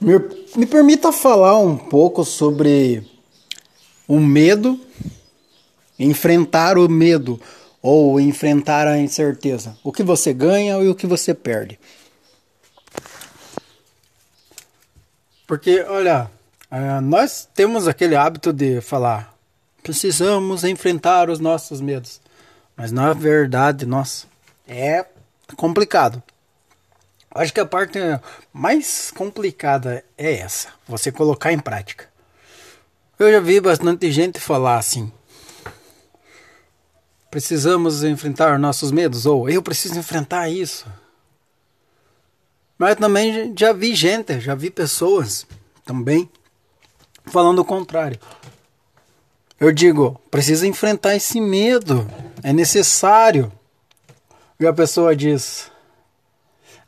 Me, 0.00 0.18
me 0.56 0.66
permita 0.66 1.10
falar 1.10 1.58
um 1.58 1.76
pouco 1.76 2.24
sobre 2.24 3.02
o 4.06 4.20
medo, 4.20 4.78
enfrentar 5.98 6.76
o 6.76 6.88
medo 6.88 7.40
ou 7.80 8.20
enfrentar 8.20 8.86
a 8.86 8.98
incerteza. 8.98 9.76
O 9.82 9.92
que 9.92 10.02
você 10.02 10.32
ganha 10.32 10.76
e 10.82 10.88
o 10.88 10.94
que 10.94 11.06
você 11.06 11.32
perde. 11.32 11.78
Porque, 15.46 15.80
olha, 15.88 16.30
é, 16.70 17.00
nós 17.00 17.48
temos 17.54 17.86
aquele 17.86 18.16
hábito 18.16 18.52
de 18.52 18.80
falar, 18.80 19.32
precisamos 19.82 20.64
enfrentar 20.64 21.30
os 21.30 21.38
nossos 21.38 21.80
medos. 21.80 22.20
Mas 22.76 22.90
na 22.92 23.12
verdade, 23.12 23.86
nossa, 23.86 24.26
é 24.66 25.06
complicado. 25.56 26.22
Acho 27.30 27.52
que 27.52 27.60
a 27.60 27.66
parte 27.66 27.98
mais 28.52 29.10
complicada 29.10 30.04
é 30.16 30.34
essa, 30.38 30.68
você 30.88 31.12
colocar 31.12 31.52
em 31.52 31.58
prática. 31.58 32.08
Eu 33.18 33.30
já 33.30 33.40
vi 33.40 33.60
bastante 33.60 34.10
gente 34.12 34.40
falar 34.40 34.78
assim: 34.78 35.12
precisamos 37.30 38.04
enfrentar 38.04 38.58
nossos 38.58 38.90
medos, 38.90 39.26
ou 39.26 39.48
eu 39.48 39.62
preciso 39.62 39.98
enfrentar 39.98 40.48
isso. 40.48 40.86
Mas 42.78 42.96
também 42.96 43.54
já 43.56 43.72
vi 43.72 43.94
gente, 43.94 44.38
já 44.40 44.54
vi 44.54 44.70
pessoas 44.70 45.46
também 45.84 46.28
falando 47.26 47.60
o 47.60 47.64
contrário. 47.64 48.18
Eu 49.58 49.72
digo, 49.72 50.20
precisa 50.30 50.66
enfrentar 50.66 51.16
esse 51.16 51.40
medo, 51.40 52.06
é 52.42 52.52
necessário. 52.52 53.50
E 54.60 54.66
a 54.66 54.72
pessoa 54.72 55.16
diz: 55.16 55.70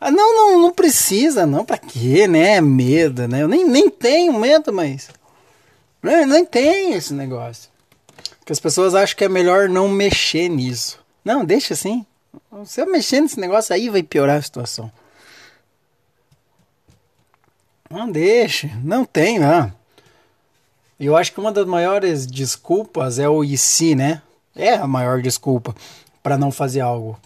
ah, 0.01 0.11
não, 0.11 0.35
não, 0.35 0.63
não 0.63 0.73
precisa, 0.73 1.45
não. 1.45 1.65
Pra 1.65 1.77
quê, 1.77 2.29
né? 2.29 2.61
Medo, 2.61 3.27
né? 3.27 3.43
Eu 3.43 3.49
nem, 3.49 3.65
nem 3.65 3.91
tenho 3.91 4.39
medo, 4.39 4.73
mas. 4.73 5.09
Nem, 6.03 6.25
nem 6.25 6.45
tem 6.45 6.93
esse 6.93 7.13
negócio. 7.13 7.69
Porque 8.39 8.53
as 8.53 8.61
pessoas 8.61 8.95
acham 8.95 9.17
que 9.17 9.25
é 9.25 9.29
melhor 9.29 9.69
não 9.69 9.89
mexer 9.89 10.49
nisso. 10.49 11.01
Não, 11.25 11.45
deixa 11.45 11.75
assim. 11.75 12.07
Se 12.65 12.81
eu 12.81 12.91
mexer 12.91 13.21
nesse 13.21 13.41
negócio 13.41 13.75
aí, 13.75 13.89
vai 13.89 14.03
piorar 14.03 14.37
a 14.37 14.43
situação. 14.43 14.91
Não 17.91 18.11
deixa. 18.11 18.71
Não 18.85 19.05
tem, 19.05 19.39
não. 19.39 19.73
Eu 21.01 21.17
acho 21.17 21.33
que 21.33 21.41
uma 21.41 21.53
das 21.53 21.67
maiores 21.67 22.27
desculpas 22.27 23.19
é 23.19 23.29
o 23.29 23.43
e 23.43 23.59
se, 23.59 23.95
né? 23.95 24.23
É 24.55 24.75
a 24.75 24.87
maior 24.87 25.21
desculpa 25.23 25.75
para 26.23 26.39
não 26.39 26.51
fazer 26.51 26.81
algo. 26.81 27.19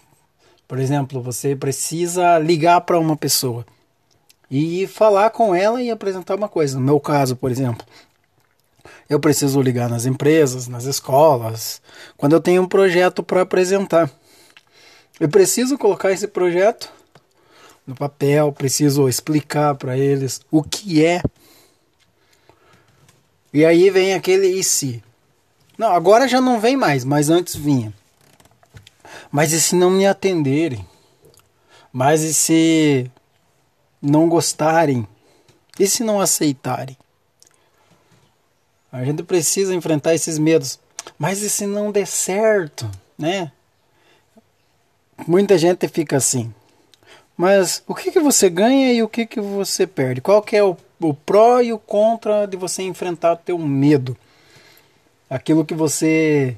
Por 0.67 0.79
exemplo, 0.79 1.21
você 1.21 1.55
precisa 1.55 2.39
ligar 2.39 2.81
para 2.81 2.99
uma 2.99 3.15
pessoa 3.15 3.65
e 4.49 4.87
falar 4.87 5.29
com 5.31 5.53
ela 5.53 5.81
e 5.81 5.89
apresentar 5.89 6.35
uma 6.35 6.47
coisa. 6.47 6.77
No 6.77 6.85
meu 6.85 6.99
caso, 6.99 7.35
por 7.35 7.51
exemplo, 7.51 7.85
eu 9.09 9.19
preciso 9.19 9.61
ligar 9.61 9.89
nas 9.89 10.05
empresas, 10.05 10.67
nas 10.67 10.85
escolas, 10.85 11.81
quando 12.17 12.33
eu 12.33 12.39
tenho 12.39 12.61
um 12.61 12.67
projeto 12.67 13.23
para 13.23 13.41
apresentar. 13.41 14.09
Eu 15.19 15.29
preciso 15.29 15.77
colocar 15.77 16.11
esse 16.11 16.27
projeto 16.27 16.91
no 17.85 17.95
papel, 17.95 18.51
preciso 18.51 19.07
explicar 19.07 19.75
para 19.75 19.97
eles 19.97 20.41
o 20.49 20.63
que 20.63 21.05
é. 21.05 21.21
E 23.53 23.65
aí 23.65 23.89
vem 23.89 24.13
aquele 24.13 24.47
e 24.47 24.63
se. 24.63 25.03
Não, 25.77 25.91
agora 25.91 26.27
já 26.27 26.39
não 26.39 26.59
vem 26.59 26.77
mais, 26.77 27.03
mas 27.03 27.29
antes 27.29 27.55
vinha. 27.55 27.93
Mas 29.33 29.51
e 29.51 29.59
se 29.59 29.75
não 29.75 29.89
me 29.89 30.05
atenderem? 30.05 30.87
Mas 31.91 32.21
e 32.21 32.31
se 32.31 33.11
não 33.99 34.29
gostarem? 34.29 35.07
E 35.79 35.87
se 35.87 36.03
não 36.03 36.21
aceitarem? 36.21 36.95
A 38.91 39.03
gente 39.03 39.23
precisa 39.23 39.73
enfrentar 39.73 40.13
esses 40.13 40.37
medos. 40.37 40.79
Mas 41.17 41.41
e 41.41 41.49
se 41.49 41.65
não 41.65 41.91
der 41.91 42.05
certo, 42.05 42.87
né? 43.17 43.51
Muita 45.25 45.57
gente 45.57 45.87
fica 45.87 46.17
assim. 46.17 46.53
Mas 47.35 47.81
o 47.87 47.95
que, 47.95 48.11
que 48.11 48.19
você 48.19 48.51
ganha 48.51 48.93
e 48.93 49.01
o 49.01 49.09
que, 49.09 49.25
que 49.25 49.41
você 49.41 49.87
perde? 49.87 50.21
Qual 50.21 50.43
que 50.43 50.55
é 50.55 50.63
o, 50.63 50.77
o 51.01 51.11
pró 51.11 51.59
e 51.59 51.73
o 51.73 51.79
contra 51.79 52.45
de 52.45 52.55
você 52.55 52.83
enfrentar 52.83 53.33
o 53.33 53.37
teu 53.37 53.57
medo? 53.57 54.15
Aquilo 55.27 55.65
que 55.65 55.73
você 55.73 56.55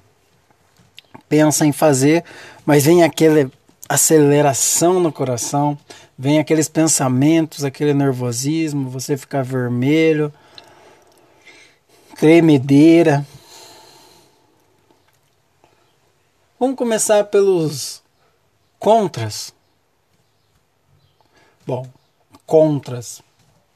pensa 1.27 1.65
em 1.65 1.71
fazer, 1.71 2.23
mas 2.65 2.85
vem 2.85 3.03
aquela 3.03 3.49
aceleração 3.87 4.99
no 4.99 5.11
coração, 5.11 5.77
vem 6.17 6.39
aqueles 6.39 6.67
pensamentos, 6.67 7.63
aquele 7.63 7.93
nervosismo, 7.93 8.89
você 8.89 9.15
fica 9.15 9.43
vermelho, 9.43 10.33
tremedeira. 12.15 13.25
Vamos 16.59 16.77
começar 16.77 17.25
pelos 17.25 18.01
contras. 18.79 19.53
Bom, 21.67 21.87
contras. 22.45 23.21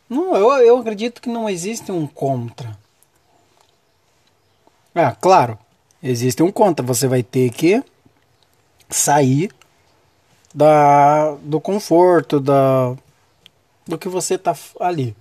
Não, 0.10 0.36
eu, 0.36 0.52
eu 0.66 0.78
acredito 0.78 1.22
que 1.22 1.30
não 1.30 1.50
existe 1.50 1.92
um 1.92 2.08
contra. 2.08 2.78
Ah, 4.96 5.16
claro, 5.16 5.58
existe 6.02 6.44
um 6.44 6.52
contra. 6.52 6.86
Você 6.86 7.08
vai 7.08 7.24
ter 7.24 7.52
que 7.52 7.84
sair 8.90 9.52
da, 10.54 11.36
do 11.42 11.60
conforto, 11.60 12.40
da, 12.40 12.96
do 13.88 13.98
que 13.98 14.10
você 14.10 14.38
tá 14.38 14.56
ali. 14.80 15.16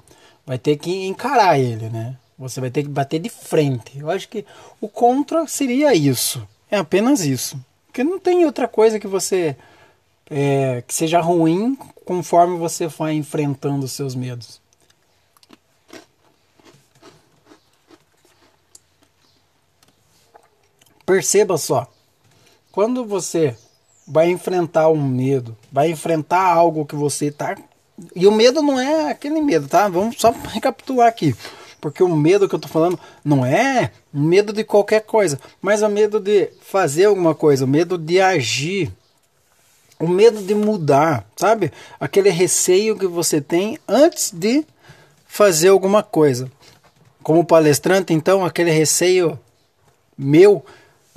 Vai 0.47 0.59
ter 0.59 0.77
que 0.77 1.07
encarar 1.07 1.59
ele, 1.59 1.89
né? 1.91 2.17
Você 2.39 2.61
vai 2.61 2.71
ter 2.71 2.83
que 2.83 2.89
bater 2.89 3.19
de 3.19 3.29
frente. 3.29 3.99
Eu 3.99 4.09
acho 4.11 4.29
que 4.29 4.45
o 4.81 4.89
contra 4.89 5.47
seria 5.47 5.95
isso. 5.95 6.47
É 6.71 6.79
apenas 6.79 7.21
isso. 7.21 7.59
Porque 7.87 8.05
não 8.05 8.19
tem 8.19 8.45
outra 8.45 8.69
coisa 8.69 9.01
que 9.01 9.07
você. 9.07 9.57
É, 10.31 10.83
que 10.87 10.95
seja 10.95 11.21
ruim 11.21 11.77
conforme 12.05 12.59
você 12.59 12.87
vai 12.87 13.15
enfrentando 13.15 13.85
os 13.85 13.93
seus 13.93 14.15
medos. 14.15 14.61
Perceba 21.09 21.57
só, 21.57 21.91
quando 22.71 23.03
você 23.03 23.57
vai 24.07 24.29
enfrentar 24.29 24.91
um 24.91 25.03
medo, 25.03 25.57
vai 25.73 25.91
enfrentar 25.91 26.43
algo 26.43 26.85
que 26.85 26.95
você 26.95 27.31
tá. 27.31 27.57
E 28.15 28.27
o 28.27 28.31
medo 28.31 28.61
não 28.61 28.79
é 28.79 29.11
aquele 29.11 29.41
medo, 29.41 29.67
tá? 29.67 29.89
Vamos 29.89 30.17
só 30.21 30.31
recapitular 30.31 31.09
aqui. 31.09 31.35
Porque 31.81 32.03
o 32.03 32.15
medo 32.15 32.47
que 32.47 32.55
eu 32.55 32.59
tô 32.59 32.69
falando 32.69 33.01
não 33.25 33.47
é 33.47 33.91
medo 34.13 34.53
de 34.53 34.63
qualquer 34.65 35.01
coisa, 35.01 35.41
mas 35.63 35.81
é 35.81 35.87
o 35.87 35.91
medo 35.91 36.21
de 36.21 36.51
fazer 36.61 37.07
alguma 37.07 37.35
coisa, 37.35 37.65
o 37.65 37.69
medo 37.69 37.97
de 37.97 38.21
agir, 38.21 38.93
o 39.99 40.07
medo 40.07 40.43
de 40.43 40.55
mudar, 40.55 41.27
sabe? 41.37 41.73
Aquele 41.99 42.29
receio 42.29 42.99
que 42.99 43.07
você 43.07 43.41
tem 43.41 43.79
antes 43.89 44.31
de 44.31 44.63
fazer 45.27 45.69
alguma 45.69 46.03
coisa. 46.03 46.53
Como 47.23 47.47
palestrante, 47.47 48.13
então, 48.13 48.45
aquele 48.45 48.71
receio 48.71 49.41
meu 50.19 50.63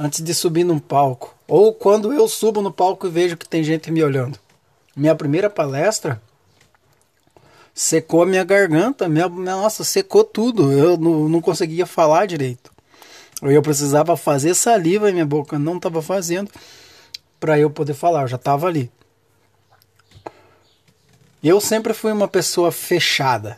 antes 0.02 0.24
de 0.24 0.34
subir 0.34 0.64
num 0.64 0.80
palco. 0.80 1.36
Ou 1.48 1.74
quando 1.74 2.12
eu 2.12 2.28
subo 2.28 2.62
no 2.62 2.72
palco 2.72 3.06
e 3.06 3.10
vejo 3.10 3.38
que 3.38 3.48
tem 3.48 3.64
gente 3.64 3.92
me 3.92 4.04
olhando. 4.04 4.40
Minha 4.96 5.16
primeira 5.16 5.50
palestra 5.50 6.20
secou 7.74 8.24
a 8.24 8.26
minha 8.26 8.44
garganta, 8.44 9.08
minha, 9.08 9.30
nossa, 9.30 9.84
secou 9.84 10.24
tudo. 10.24 10.72
Eu 10.72 10.98
não, 10.98 11.30
não 11.30 11.40
conseguia 11.40 11.86
falar 11.86 12.26
direito. 12.26 12.72
Eu 13.44 13.62
precisava 13.62 14.18
fazer 14.18 14.56
saliva 14.56 15.10
e 15.10 15.14
minha 15.14 15.26
boca 15.26 15.60
não 15.60 15.78
estava 15.78 16.02
fazendo 16.02 16.50
para 17.40 17.60
eu 17.60 17.70
poder 17.70 17.94
falar, 17.94 18.24
eu 18.24 18.28
já 18.28 18.36
estava 18.36 18.68
ali. 18.68 18.92
Eu 21.44 21.60
sempre 21.60 21.94
fui 21.94 22.12
uma 22.12 22.28
pessoa 22.28 22.72
fechada. 22.72 23.58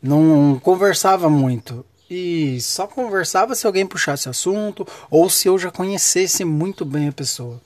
Não 0.00 0.60
conversava 0.62 1.28
muito 1.28 1.84
e 2.08 2.60
só 2.60 2.86
conversava 2.86 3.54
se 3.54 3.66
alguém 3.66 3.86
puxasse 3.86 4.28
assunto 4.28 4.86
ou 5.10 5.28
se 5.28 5.48
eu 5.48 5.58
já 5.58 5.70
conhecesse 5.70 6.44
muito 6.44 6.84
bem 6.84 7.08
a 7.08 7.12
pessoa. 7.12 7.60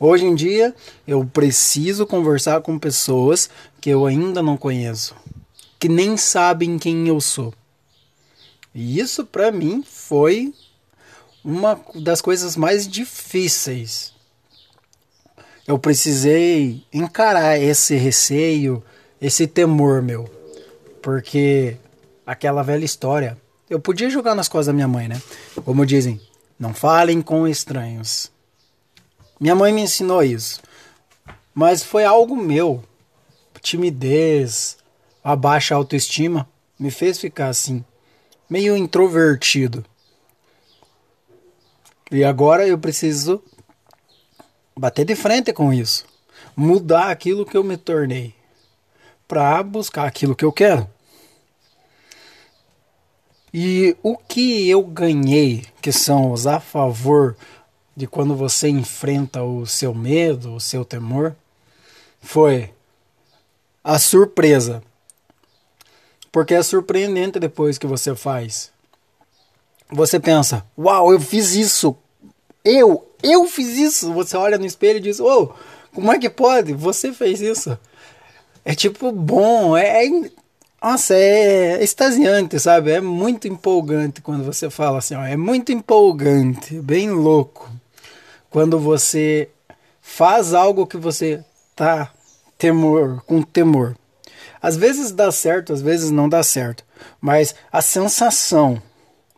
Hoje 0.00 0.24
em 0.24 0.34
dia, 0.34 0.74
eu 1.06 1.24
preciso 1.24 2.06
conversar 2.06 2.60
com 2.60 2.78
pessoas 2.78 3.50
que 3.80 3.90
eu 3.90 4.06
ainda 4.06 4.40
não 4.40 4.56
conheço, 4.56 5.16
que 5.78 5.88
nem 5.88 6.16
sabem 6.16 6.78
quem 6.78 7.08
eu 7.08 7.20
sou. 7.20 7.52
E 8.72 9.00
isso 9.00 9.26
para 9.26 9.50
mim 9.50 9.82
foi 9.84 10.54
uma 11.44 11.80
das 11.96 12.20
coisas 12.20 12.56
mais 12.56 12.86
difíceis. 12.86 14.12
Eu 15.66 15.78
precisei 15.78 16.84
encarar 16.92 17.60
esse 17.60 17.96
receio, 17.96 18.82
esse 19.20 19.48
temor 19.48 20.00
meu, 20.00 20.30
porque 21.02 21.76
aquela 22.24 22.62
velha 22.62 22.84
história 22.84 23.36
eu 23.68 23.78
podia 23.78 24.08
jogar 24.08 24.34
nas 24.34 24.48
costas 24.48 24.66
da 24.66 24.72
minha 24.72 24.88
mãe, 24.88 25.08
né? 25.08 25.20
Como 25.64 25.84
dizem, 25.84 26.20
não 26.58 26.72
falem 26.72 27.20
com 27.20 27.46
estranhos. 27.46 28.30
Minha 29.38 29.54
mãe 29.54 29.72
me 29.72 29.82
ensinou 29.82 30.22
isso. 30.22 30.60
Mas 31.54 31.82
foi 31.82 32.04
algo 32.04 32.36
meu. 32.36 32.82
Timidez, 33.60 34.78
a 35.22 35.34
baixa 35.36 35.74
autoestima 35.74 36.48
me 36.78 36.90
fez 36.90 37.18
ficar 37.18 37.48
assim, 37.48 37.84
meio 38.48 38.76
introvertido. 38.76 39.84
E 42.10 42.24
agora 42.24 42.66
eu 42.66 42.78
preciso 42.78 43.42
bater 44.76 45.04
de 45.04 45.14
frente 45.14 45.52
com 45.52 45.72
isso, 45.72 46.06
mudar 46.56 47.10
aquilo 47.10 47.44
que 47.44 47.56
eu 47.56 47.64
me 47.64 47.76
tornei 47.76 48.34
para 49.26 49.62
buscar 49.62 50.06
aquilo 50.06 50.34
que 50.34 50.44
eu 50.44 50.52
quero. 50.52 50.88
E 53.52 53.96
o 54.02 54.16
que 54.16 54.68
eu 54.68 54.82
ganhei, 54.82 55.64
que 55.80 55.90
são 55.90 56.32
os 56.32 56.46
a 56.46 56.60
favor 56.60 57.36
de 57.96 58.06
quando 58.06 58.36
você 58.36 58.68
enfrenta 58.68 59.42
o 59.42 59.66
seu 59.66 59.94
medo, 59.94 60.54
o 60.54 60.60
seu 60.60 60.84
temor, 60.84 61.34
foi 62.20 62.70
a 63.82 63.98
surpresa. 63.98 64.82
Porque 66.30 66.54
é 66.54 66.62
surpreendente 66.62 67.40
depois 67.40 67.78
que 67.78 67.86
você 67.86 68.14
faz. 68.14 68.70
Você 69.90 70.20
pensa, 70.20 70.64
uau, 70.76 71.12
eu 71.12 71.20
fiz 71.20 71.54
isso. 71.54 71.96
Eu, 72.64 73.10
eu 73.22 73.46
fiz 73.46 73.78
isso. 73.78 74.12
Você 74.12 74.36
olha 74.36 74.58
no 74.58 74.66
espelho 74.66 74.98
e 74.98 75.02
diz, 75.02 75.18
oh, 75.18 75.54
como 75.94 76.12
é 76.12 76.18
que 76.18 76.28
pode? 76.28 76.74
Você 76.74 77.12
fez 77.12 77.40
isso. 77.40 77.76
É 78.64 78.74
tipo 78.74 79.10
bom, 79.10 79.76
é, 79.76 80.04
é 80.04 80.30
nossa, 80.80 81.14
é 81.14 81.82
extasiante, 81.82 82.58
sabe? 82.60 82.92
É 82.92 83.00
muito 83.00 83.48
empolgante 83.48 84.20
quando 84.20 84.44
você 84.44 84.70
fala 84.70 84.98
assim, 84.98 85.14
ó, 85.14 85.24
é 85.24 85.36
muito 85.36 85.72
empolgante, 85.72 86.80
bem 86.80 87.10
louco. 87.10 87.70
Quando 88.48 88.78
você 88.78 89.50
faz 90.00 90.54
algo 90.54 90.86
que 90.86 90.96
você 90.96 91.44
tá 91.74 92.10
temor, 92.56 93.22
com 93.26 93.42
temor. 93.42 93.96
Às 94.60 94.76
vezes 94.76 95.12
dá 95.12 95.30
certo, 95.30 95.72
às 95.72 95.80
vezes 95.80 96.10
não 96.10 96.28
dá 96.28 96.42
certo, 96.42 96.84
mas 97.20 97.54
a 97.70 97.80
sensação 97.80 98.82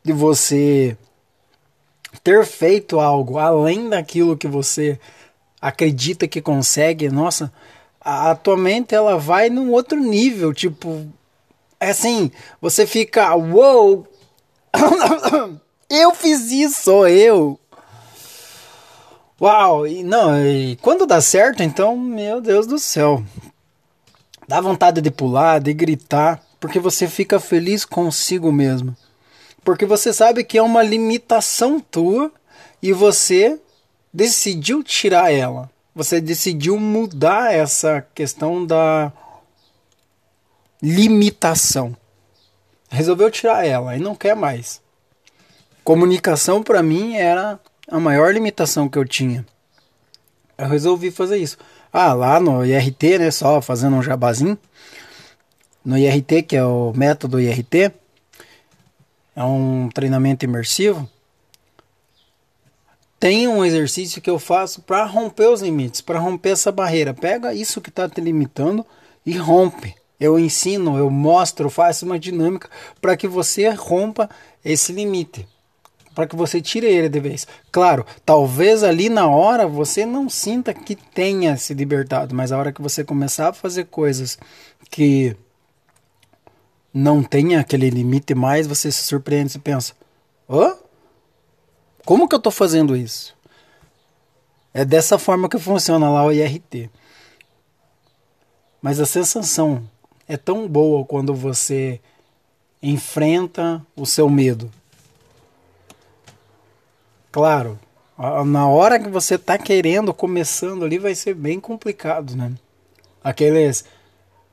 de 0.03 0.13
você 0.13 0.97
ter 2.25 2.45
feito 2.47 2.99
algo 2.99 3.39
além 3.39 3.89
daquilo 3.89 4.37
que 4.37 4.49
você 4.49 4.99
acredita 5.61 6.27
que 6.27 6.41
consegue, 6.41 7.11
nossa, 7.11 7.53
a, 8.01 8.35
tua 8.35 8.57
mente 8.57 8.95
ela 8.95 9.19
vai 9.19 9.51
num 9.51 9.71
outro 9.71 9.99
nível, 9.99 10.55
tipo, 10.55 11.07
é 11.81 11.91
assim, 11.91 12.31
você 12.61 12.87
fica, 12.87 13.35
uou, 13.35 14.06
eu 15.88 16.15
fiz 16.15 16.53
isso, 16.53 16.82
sou 16.82 17.09
eu. 17.09 17.59
Uau, 19.41 19.87
e 19.87 20.05
não, 20.05 20.38
e 20.47 20.77
quando 20.82 21.06
dá 21.06 21.23
certo, 21.23 21.62
então, 21.62 21.97
meu 21.97 22.43
Deus 22.43 22.67
do 22.67 22.79
céu. 22.79 23.25
Dá 24.47 24.61
vontade 24.61 25.00
de 25.00 25.11
pular, 25.11 25.59
de 25.59 25.73
gritar, 25.73 26.43
porque 26.61 26.79
você 26.79 27.09
fica 27.09 27.41
feliz 27.41 27.87
consigo 27.87 28.53
mesmo. 28.53 28.94
Porque 29.65 29.87
você 29.87 30.12
sabe 30.12 30.44
que 30.44 30.59
é 30.59 30.62
uma 30.62 30.82
limitação 30.82 31.81
tua 31.81 32.31
e 32.82 32.93
você 32.93 33.59
decidiu 34.12 34.82
tirar 34.82 35.32
ela. 35.32 35.71
Você 35.94 36.21
decidiu 36.21 36.79
mudar 36.79 37.55
essa 37.55 38.06
questão 38.15 38.67
da 38.67 39.11
limitação. 40.82 41.97
Resolveu 42.88 43.31
tirar 43.31 43.65
ela 43.65 43.97
e 43.97 44.00
não 44.00 44.15
quer 44.15 44.35
mais. 44.35 44.81
Comunicação 45.85 46.62
para 46.62 46.82
mim 46.82 47.15
era 47.15 47.59
a 47.88 47.99
maior 47.99 48.32
limitação 48.32 48.88
que 48.88 48.99
eu 48.99 49.05
tinha. 49.05 49.47
Eu 50.56 50.69
resolvi 50.69 51.11
fazer 51.11 51.38
isso. 51.38 51.56
Ah, 51.93 52.12
lá 52.12 52.38
no 52.38 52.65
IRT, 52.65 53.19
né, 53.19 53.31
só 53.31 53.61
fazendo 53.61 53.97
um 53.97 54.03
jabazinho. 54.03 54.59
No 55.85 55.97
IRT, 55.97 56.43
que 56.43 56.56
é 56.56 56.65
o 56.65 56.93
método 56.94 57.41
IRT, 57.41 57.93
é 59.35 59.43
um 59.43 59.88
treinamento 59.93 60.44
imersivo. 60.44 61.09
Tem 63.19 63.49
um 63.49 63.65
exercício 63.65 64.21
que 64.21 64.31
eu 64.31 64.38
faço 64.38 64.82
para 64.82 65.05
romper 65.05 65.49
os 65.49 65.61
limites, 65.61 66.00
para 66.00 66.19
romper 66.19 66.50
essa 66.50 66.71
barreira. 66.71 67.12
Pega 67.12 67.55
isso 67.55 67.81
que 67.81 67.91
está 67.91 68.09
te 68.09 68.21
limitando 68.21 68.85
e 69.25 69.37
rompe. 69.37 69.94
Eu 70.20 70.38
ensino, 70.38 70.99
eu 70.99 71.11
mostro, 71.11 71.70
faço 71.70 72.05
uma 72.05 72.19
dinâmica 72.19 72.69
para 73.00 73.17
que 73.17 73.26
você 73.26 73.69
rompa 73.70 74.28
esse 74.62 74.93
limite 74.93 75.49
para 76.14 76.26
que 76.26 76.37
você 76.37 76.61
tire 76.61 76.87
ele 76.87 77.08
de 77.08 77.20
vez. 77.20 77.46
Claro, 77.70 78.05
talvez 78.26 78.82
ali 78.82 79.08
na 79.08 79.26
hora 79.26 79.67
você 79.67 80.05
não 80.05 80.28
sinta 80.28 80.75
que 80.75 80.94
tenha 80.94 81.56
se 81.56 81.72
libertado, 81.72 82.34
mas 82.34 82.52
a 82.52 82.58
hora 82.58 82.72
que 82.72 82.82
você 82.82 83.05
começar 83.05 83.49
a 83.49 83.52
fazer 83.52 83.87
coisas 83.87 84.38
que 84.90 85.37
não 86.93 87.22
tenha 87.22 87.61
aquele 87.61 87.88
limite 87.88 88.34
mais, 88.34 88.67
você 88.67 88.90
se 88.90 89.05
surpreende 89.05 89.56
e 89.56 89.61
pensa: 89.61 89.94
hã? 90.49 90.76
Como 92.05 92.28
que 92.28 92.34
eu 92.34 92.38
estou 92.38 92.52
fazendo 92.52 92.96
isso? 92.96 93.37
É 94.75 94.84
dessa 94.84 95.19
forma 95.19 95.49
que 95.49 95.58
funciona 95.58 96.11
lá 96.11 96.25
o 96.25 96.32
IRT. 96.32 96.90
Mas 98.82 98.99
a 98.99 99.06
sensação 99.06 99.88
é 100.32 100.37
tão 100.37 100.69
boa 100.69 101.05
quando 101.05 101.35
você 101.35 102.00
enfrenta 102.82 103.85
o 103.94 104.06
seu 104.06 104.29
medo 104.29 104.71
Claro, 107.32 107.79
na 108.47 108.67
hora 108.67 108.99
que 108.99 109.09
você 109.09 109.38
tá 109.38 109.56
querendo, 109.56 110.12
começando 110.12 110.85
ali, 110.85 110.99
vai 110.99 111.15
ser 111.15 111.35
bem 111.35 111.61
complicado, 111.61 112.35
né? 112.35 112.53
Aqueles. 113.23 113.85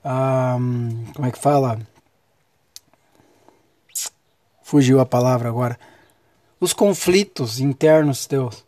Um, 0.05 1.05
como 1.15 1.27
é 1.27 1.31
que 1.31 1.39
fala? 1.39 1.79
Fugiu 4.61 4.99
a 4.99 5.05
palavra 5.05 5.49
agora. 5.49 5.79
Os 6.59 6.71
conflitos 6.71 7.59
internos 7.59 8.27
teus. 8.27 8.63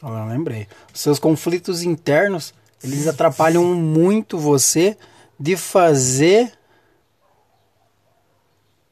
Eu 0.00 0.26
lembrei. 0.26 0.68
Os 0.94 1.00
seus 1.00 1.18
conflitos 1.18 1.82
internos, 1.82 2.54
eles 2.84 3.08
atrapalham 3.08 3.64
muito 3.74 4.38
você 4.38 4.96
de 5.40 5.56
fazer 5.56 6.52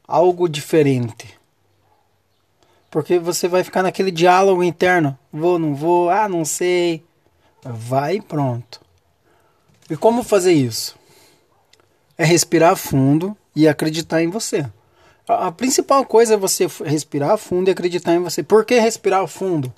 algo 0.07 0.49
diferente. 0.49 1.39
Porque 2.89 3.19
você 3.19 3.47
vai 3.47 3.63
ficar 3.63 3.83
naquele 3.83 4.09
diálogo 4.09 4.63
interno. 4.63 5.17
Vou, 5.31 5.59
não 5.59 5.75
vou, 5.75 6.09
ah, 6.09 6.27
não 6.27 6.43
sei. 6.43 7.05
Vai 7.63 8.15
e 8.15 8.21
pronto. 8.21 8.81
E 9.87 9.95
como 9.95 10.23
fazer 10.23 10.53
isso? 10.53 10.97
É 12.17 12.25
respirar 12.25 12.75
fundo 12.75 13.37
e 13.55 13.67
acreditar 13.67 14.23
em 14.23 14.29
você. 14.29 14.65
A 15.27 15.51
principal 15.51 16.03
coisa 16.03 16.33
é 16.33 16.37
você 16.37 16.65
respirar 16.83 17.37
fundo 17.37 17.69
e 17.69 17.71
acreditar 17.71 18.15
em 18.15 18.19
você. 18.19 18.41
Por 18.41 18.65
que 18.65 18.79
respirar 18.79 19.27
fundo? 19.27 19.71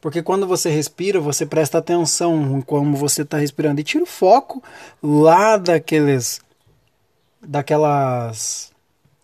Porque 0.00 0.22
quando 0.22 0.46
você 0.46 0.70
respira, 0.70 1.20
você 1.20 1.44
presta 1.44 1.78
atenção 1.78 2.58
em 2.58 2.60
como 2.62 2.96
você 2.96 3.22
está 3.22 3.36
respirando 3.38 3.80
e 3.80 3.84
tira 3.84 4.04
o 4.04 4.06
foco 4.06 4.62
lá 5.02 5.56
daqueles 5.56 6.40
daquelas 7.42 8.70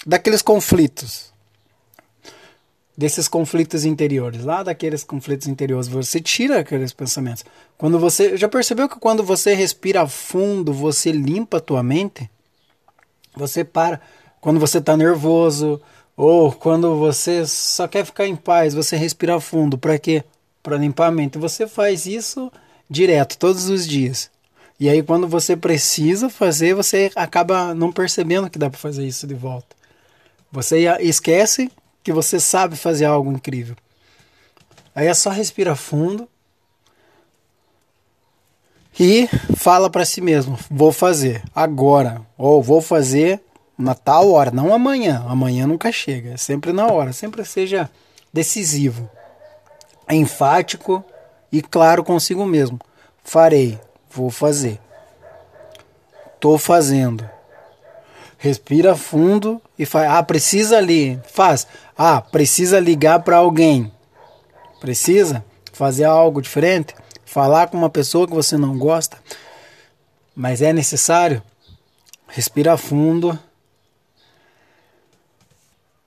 daqueles 0.06 0.42
conflitos 0.42 1.34
desses 2.96 3.28
conflitos 3.28 3.84
interiores, 3.84 4.42
lá 4.42 4.62
daqueles 4.62 5.04
conflitos 5.04 5.46
interiores, 5.46 5.86
você 5.86 6.18
tira 6.18 6.60
aqueles 6.60 6.94
pensamentos. 6.94 7.44
Quando 7.76 7.98
você 7.98 8.36
já 8.36 8.48
percebeu 8.48 8.88
que 8.88 8.98
quando 8.98 9.22
você 9.22 9.52
respira 9.52 10.06
fundo, 10.06 10.72
você 10.72 11.12
limpa 11.12 11.58
a 11.58 11.60
tua 11.60 11.82
mente? 11.82 12.30
Você 13.34 13.62
para 13.64 14.00
quando 14.40 14.58
você 14.58 14.78
está 14.78 14.96
nervoso 14.96 15.80
ou 16.16 16.50
quando 16.50 16.96
você 16.96 17.44
só 17.46 17.86
quer 17.86 18.06
ficar 18.06 18.26
em 18.26 18.34
paz, 18.34 18.72
você 18.72 18.96
respira 18.96 19.38
fundo, 19.38 19.76
para 19.76 19.98
quê? 19.98 20.24
Para 20.66 20.78
limpar 20.78 21.06
a 21.06 21.10
mente. 21.12 21.38
Você 21.38 21.64
faz 21.68 22.06
isso 22.06 22.50
direto 22.90 23.38
todos 23.38 23.68
os 23.68 23.86
dias. 23.86 24.28
E 24.80 24.88
aí 24.88 25.00
quando 25.00 25.28
você 25.28 25.56
precisa 25.56 26.28
fazer, 26.28 26.74
você 26.74 27.08
acaba 27.14 27.72
não 27.72 27.92
percebendo 27.92 28.50
que 28.50 28.58
dá 28.58 28.68
para 28.68 28.76
fazer 28.76 29.06
isso 29.06 29.28
de 29.28 29.34
volta. 29.34 29.76
Você 30.50 30.84
esquece 30.98 31.70
que 32.02 32.12
você 32.12 32.40
sabe 32.40 32.74
fazer 32.74 33.04
algo 33.04 33.30
incrível. 33.30 33.76
Aí 34.92 35.06
é 35.06 35.14
só 35.14 35.30
respira 35.30 35.76
fundo 35.76 36.28
e 38.98 39.28
fala 39.56 39.88
para 39.88 40.04
si 40.04 40.20
mesmo: 40.20 40.58
vou 40.68 40.90
fazer 40.90 41.44
agora, 41.54 42.22
ou 42.36 42.60
vou 42.60 42.82
fazer 42.82 43.40
na 43.78 43.94
tal 43.94 44.32
hora, 44.32 44.50
não 44.50 44.74
amanhã. 44.74 45.24
Amanhã 45.28 45.64
nunca 45.64 45.92
chega, 45.92 46.30
é 46.30 46.36
sempre 46.36 46.72
na 46.72 46.88
hora. 46.88 47.12
Sempre 47.12 47.44
seja 47.44 47.88
decisivo, 48.32 49.08
enfático 50.14 51.04
e 51.50 51.60
claro 51.60 52.04
consigo 52.04 52.44
mesmo. 52.44 52.78
Farei, 53.24 53.78
vou 54.10 54.30
fazer. 54.30 54.80
Tô 56.38 56.58
fazendo. 56.58 57.28
Respira 58.38 58.94
fundo 58.94 59.60
e 59.78 59.86
faz. 59.86 60.10
Ah, 60.10 60.22
precisa 60.22 60.78
ali. 60.78 61.20
Faz. 61.32 61.66
Ah, 61.96 62.20
precisa 62.20 62.78
ligar 62.78 63.20
para 63.20 63.38
alguém. 63.38 63.92
Precisa 64.80 65.44
fazer 65.72 66.04
algo 66.04 66.42
diferente? 66.42 66.94
Falar 67.24 67.68
com 67.68 67.76
uma 67.76 67.90
pessoa 67.90 68.26
que 68.26 68.34
você 68.34 68.56
não 68.56 68.78
gosta? 68.78 69.18
Mas 70.34 70.62
é 70.62 70.72
necessário? 70.72 71.42
Respira 72.28 72.76
fundo 72.76 73.38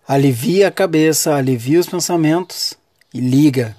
alivia 0.10 0.70
a 0.70 0.72
cabeça, 0.72 1.36
alivia 1.36 1.80
os 1.80 1.88
pensamentos 1.88 2.74
e 3.14 3.20
liga. 3.20 3.78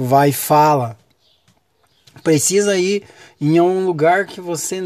Vai 0.00 0.28
e 0.28 0.32
fala. 0.32 0.96
Precisa 2.22 2.78
ir 2.78 3.02
em 3.40 3.60
um 3.60 3.84
lugar 3.84 4.26
que 4.26 4.40
você 4.40 4.80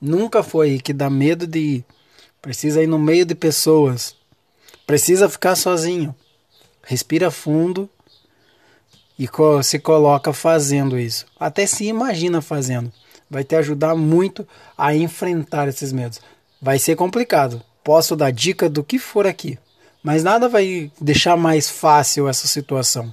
nunca 0.00 0.44
foi, 0.44 0.78
que 0.78 0.92
dá 0.92 1.10
medo 1.10 1.44
de 1.44 1.58
ir. 1.58 1.84
Precisa 2.40 2.80
ir 2.80 2.86
no 2.86 3.00
meio 3.00 3.24
de 3.24 3.34
pessoas. 3.34 4.14
Precisa 4.86 5.28
ficar 5.28 5.56
sozinho. 5.56 6.14
Respira 6.86 7.32
fundo 7.32 7.90
e 9.18 9.28
se 9.64 9.80
coloca 9.80 10.32
fazendo 10.32 10.96
isso. 10.96 11.26
Até 11.40 11.66
se 11.66 11.86
imagina 11.86 12.40
fazendo. 12.40 12.92
Vai 13.28 13.42
te 13.42 13.56
ajudar 13.56 13.96
muito 13.96 14.46
a 14.76 14.94
enfrentar 14.94 15.66
esses 15.66 15.92
medos. 15.92 16.20
Vai 16.62 16.78
ser 16.78 16.94
complicado. 16.94 17.60
Posso 17.82 18.14
dar 18.14 18.30
dica 18.30 18.68
do 18.68 18.84
que 18.84 19.00
for 19.00 19.26
aqui, 19.26 19.58
mas 20.00 20.22
nada 20.22 20.48
vai 20.48 20.92
deixar 21.00 21.36
mais 21.36 21.68
fácil 21.68 22.28
essa 22.28 22.46
situação. 22.46 23.12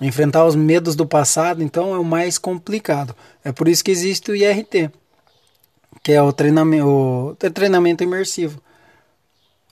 Enfrentar 0.00 0.44
os 0.44 0.54
medos 0.54 0.94
do 0.94 1.06
passado, 1.06 1.62
então, 1.62 1.94
é 1.94 1.98
o 1.98 2.04
mais 2.04 2.38
complicado. 2.38 3.14
É 3.44 3.50
por 3.50 3.66
isso 3.66 3.82
que 3.84 3.90
existe 3.90 4.30
o 4.30 4.36
IRT, 4.36 4.90
que 6.02 6.12
é 6.12 6.22
o 6.22 6.32
treinamento, 6.32 6.86
o 6.86 7.34
treinamento 7.34 8.04
imersivo. 8.04 8.60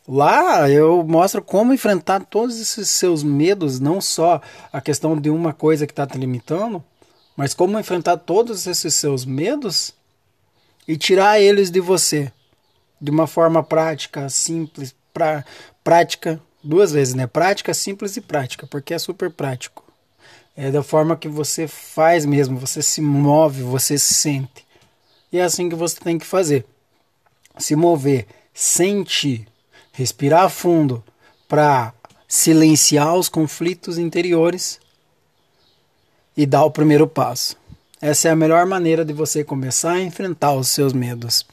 Lá 0.09 0.71
eu 0.71 1.05
mostro 1.05 1.43
como 1.43 1.73
enfrentar 1.73 2.25
todos 2.25 2.61
esses 2.61 2.89
seus 2.89 3.23
medos, 3.23 3.81
não 3.81 4.01
só 4.01 4.41
a 4.73 4.81
questão 4.81 5.21
de 5.21 5.31
uma 5.31 5.53
coisa 5.53 5.87
que 5.87 5.93
está 5.93 6.07
te 6.07 6.17
limitando, 6.17 6.83
mas 7.37 7.55
como 7.55 7.79
enfrentar 7.79 8.17
todos 8.17 8.67
esses 8.67 8.95
seus 8.95 9.25
medos 9.25 9.93
e 10.87 10.97
tirar 10.97 11.41
eles 11.41 11.71
de 11.71 11.81
você 11.81 12.33
de 13.01 13.11
uma 13.11 13.27
forma 13.27 13.63
prática, 13.63 14.29
simples, 14.29 14.95
pra, 15.13 15.45
prática, 15.83 16.41
duas 16.63 16.93
vezes, 16.93 17.15
né? 17.15 17.27
Prática, 17.27 17.75
simples 17.75 18.17
e 18.17 18.21
prática, 18.21 18.67
porque 18.67 18.95
é 18.95 18.99
super 18.99 19.31
prático. 19.31 19.86
É 20.57 20.71
da 20.71 20.83
forma 20.83 21.17
que 21.17 21.29
você 21.29 21.69
faz 21.69 22.25
mesmo, 22.25 22.59
você 22.59 22.83
se 22.83 23.01
move, 23.01 23.63
você 23.63 23.99
se 23.99 24.15
sente. 24.15 24.67
E 25.31 25.39
é 25.39 25.43
assim 25.43 25.69
que 25.69 25.75
você 25.75 26.01
tem 26.01 26.19
que 26.19 26.25
fazer. 26.25 26.65
Se 27.59 27.77
mover, 27.77 28.27
sentir, 28.55 29.47
respirar 29.93 30.49
fundo 30.49 31.05
para 31.47 31.93
silenciar 32.27 33.15
os 33.15 33.29
conflitos 33.29 33.99
interiores 33.99 34.81
e 36.37 36.47
dar 36.47 36.65
o 36.65 36.71
primeiro 36.71 37.07
passo. 37.07 37.57
Essa 38.01 38.29
é 38.29 38.31
a 38.31 38.37
melhor 38.37 38.67
maneira 38.67 39.05
de 39.05 39.13
você 39.13 39.45
começar 39.45 39.93
a 39.93 40.03
enfrentar 40.03 40.55
os 40.55 40.69
seus 40.69 40.93
medos. 40.93 41.47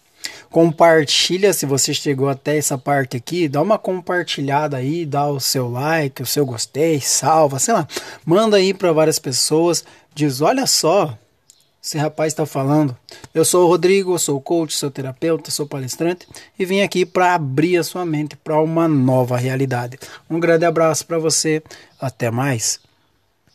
Compartilha 0.53 1.51
se 1.51 1.65
você 1.65 1.95
chegou 1.95 2.29
até 2.29 2.55
essa 2.59 2.77
parte 2.77 3.17
aqui, 3.17 3.49
dá 3.49 3.59
uma 3.59 3.79
compartilhada 3.79 4.77
aí, 4.77 5.03
dá 5.03 5.25
o 5.25 5.39
seu 5.39 5.67
like, 5.67 6.21
o 6.21 6.27
seu 6.27 6.45
gostei, 6.45 7.01
salva, 7.01 7.57
sei 7.57 7.73
lá. 7.73 7.87
Manda 8.23 8.57
aí 8.57 8.71
para 8.71 8.91
várias 8.91 9.17
pessoas, 9.17 9.83
diz: 10.13 10.41
"Olha 10.41 10.67
só, 10.67 11.17
esse 11.81 11.97
rapaz 11.97 12.33
está 12.33 12.45
falando. 12.45 12.95
Eu 13.33 13.43
sou 13.43 13.65
o 13.65 13.67
Rodrigo, 13.67 14.19
sou 14.19 14.39
coach, 14.39 14.75
sou 14.75 14.91
terapeuta, 14.91 15.49
sou 15.49 15.65
palestrante 15.65 16.27
e 16.57 16.63
vim 16.65 16.81
aqui 16.81 17.03
para 17.03 17.33
abrir 17.33 17.77
a 17.77 17.83
sua 17.83 18.05
mente 18.05 18.35
para 18.35 18.61
uma 18.61 18.87
nova 18.87 19.35
realidade. 19.35 19.97
Um 20.29 20.39
grande 20.39 20.65
abraço 20.65 21.03
para 21.07 21.17
você, 21.17 21.63
até 21.99 22.29
mais. 22.29 22.79